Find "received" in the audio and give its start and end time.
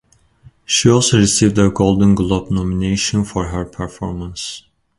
1.19-1.59